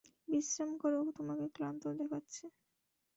[0.27, 2.43] বিশ্রাম করো, তোমাকে ক্লান্ত দেখাচ্ছে।